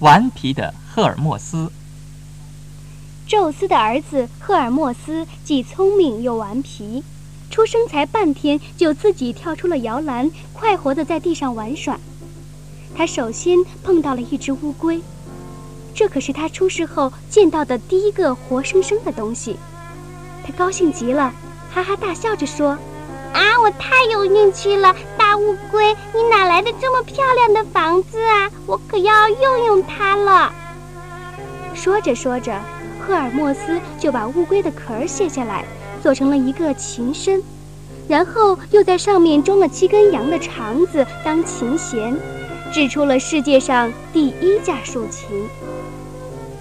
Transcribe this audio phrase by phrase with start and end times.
[0.00, 1.70] 顽皮的赫尔墨斯。
[3.26, 7.02] 宙斯的儿子赫尔墨斯既聪明又顽皮，
[7.50, 11.98] 出生才半天就自己跳出了摇篮，快活地在地上玩耍。
[12.94, 15.00] 他首先碰到了一只乌龟，
[15.94, 19.56] 这可是他出世后见到的第一个活生生的东西。
[20.44, 21.32] 他高兴极了，
[21.72, 22.78] 哈哈大笑着说
[23.32, 24.94] ：“啊，我太有运气了！
[25.26, 28.48] 大乌龟，你哪来的这么漂亮的房子啊？
[28.64, 30.54] 我可要用用它了。”
[31.74, 32.56] 说着说着。
[33.00, 35.64] 赫尔墨斯就把乌龟的壳儿卸下来，
[36.00, 37.42] 做成了一个琴身，
[38.08, 42.16] 然后又在上面装了七根羊的肠子当琴弦，
[42.72, 45.48] 制出了世界上第一架竖琴。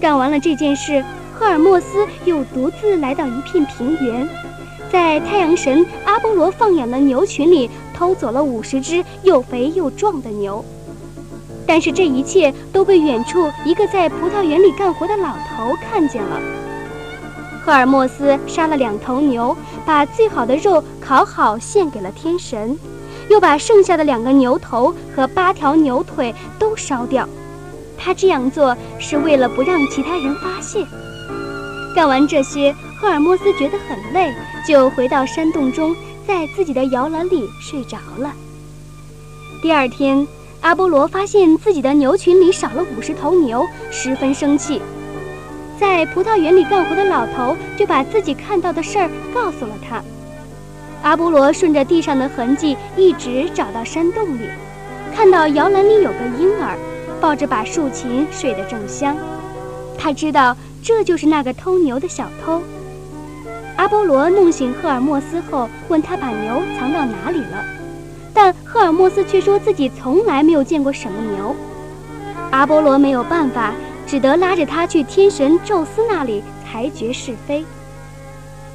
[0.00, 1.04] 干完了这件事，
[1.38, 4.28] 赫尔墨斯又独自来到一片平原，
[4.90, 10.64] 在太阳神阿波罗放养的牛群里偷走了五十只又肥又壮的牛。
[11.64, 16.40] 但是这一切都被远处一个在葡萄园里干活的老头看见了。
[17.64, 22.76] 赫尔墨斯杀了两头牛，把最好的肉烤好献给了天神，
[23.30, 27.28] 又把剩下的两个牛头和八条牛腿都烧掉。
[27.96, 30.84] 他这样做是为了不让其他人发现。
[31.98, 34.32] 干完这些，赫尔墨斯觉得很累，
[34.64, 38.32] 就回到山洞中，在自己的摇篮里睡着了。
[39.60, 40.24] 第二天。
[40.60, 44.80] 阿波罗发现自己的牛群里少了五十头牛，十分生气。
[45.78, 50.00] 在葡萄园里干活的老头就把自己看到的事儿告诉了他。
[51.02, 54.42] 阿波罗顺着地上的痕迹一直找到山洞里，
[55.14, 56.78] 看到摇篮里有个婴儿，
[57.20, 59.16] 抱着把竖琴睡得正香。
[59.96, 62.62] 他知道这就是那个偷牛的小偷。
[63.76, 67.64] 阿波罗弄醒赫尔墨斯后，问他把牛藏到哪里了。
[68.34, 71.54] 但赫尔墨斯却说自己从来没有见过什么牛。
[72.50, 73.74] 阿波罗没有办法，
[74.06, 77.64] 只得拉着他去天神宙斯那里裁决是非。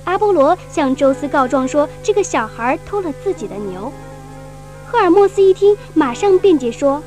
[0.04, 3.92] 阿波罗向宙斯告状说，这个小孩偷了自己的牛。
[4.86, 7.02] 赫尔墨斯一听，马上辩解说：“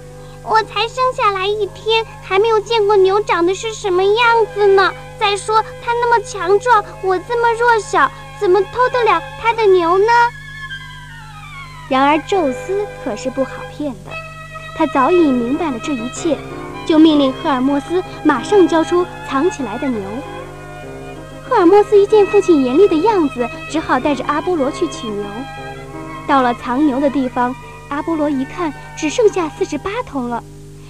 [0.48, 4.92] 我才生下来一天，还没有见过牛长得是什么样子呢。
[5.18, 10.06] 再说它那么强壮，我这么弱小，怎么偷得了他的牛呢？”
[11.90, 14.10] 然而，宙斯可是不好骗的，
[14.76, 16.38] 他早已明白了这一切，
[16.86, 20.00] 就命令赫尔墨斯马上交出藏起来的牛。
[21.48, 25.24] 赫尔墨斯一见父亲严厉的样子，只好带着阿波罗去取牛。
[26.26, 27.54] 到了藏牛的地方，
[27.88, 30.42] 阿波罗一看，只剩下四十八头了，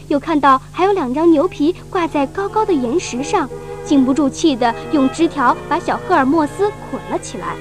[0.08, 3.48] 又看到还有两张牛皮挂在高高的岩石上，
[3.84, 7.54] 禁不住气的用枝条把小赫尔墨斯捆了起来。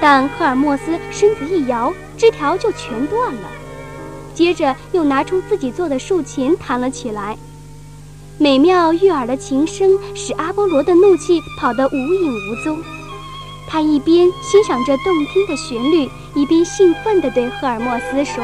[0.00, 3.48] 但赫尔墨斯身子一摇，枝条就全断了。
[4.34, 7.36] 接着又拿出自己做的竖琴弹了起来，
[8.38, 12.78] 美妙悦耳的琴声使阿波罗的怒气跑得无影无踪。
[13.68, 18.42] 他一边欣赏着动听的旋律，一边兴奋地对赫尔墨斯说：“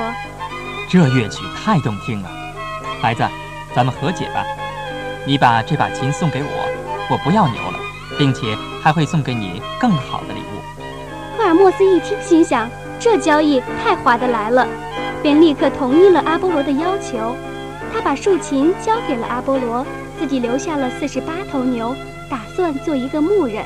[0.90, 2.28] 这乐曲太动听了，
[3.00, 3.26] 孩子，
[3.74, 4.44] 咱们和解吧。
[5.26, 7.78] 你把这把琴送给我，我不要牛了，
[8.18, 10.84] 并且还会送给你更好的礼物。”
[11.38, 12.68] 赫尔墨斯一听，心想
[13.00, 14.66] 这交易太划得来了，
[15.22, 17.34] 便立刻同意了阿波罗的要求。
[17.90, 19.86] 他把竖琴交给了阿波罗，
[20.20, 21.96] 自己留下了四十八头牛，
[22.28, 23.64] 打算做一个牧人，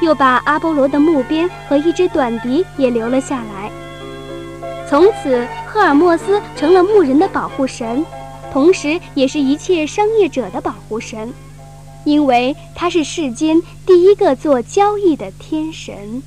[0.00, 3.70] 又把阿波罗的木鞭和一只短笛也留了下来。
[4.88, 8.04] 从此，赫尔墨斯成了牧人的保护神，
[8.52, 11.32] 同时也是一切商业者的保护神，
[12.04, 16.22] 因为他是世间第一个做交易的天神。